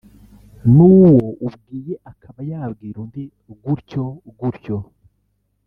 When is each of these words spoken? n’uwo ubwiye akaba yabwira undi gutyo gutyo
n’uwo 0.73 1.21
ubwiye 1.47 1.93
akaba 2.11 2.39
yabwira 2.51 2.97
undi 3.03 3.23
gutyo 3.63 4.03
gutyo 4.39 4.77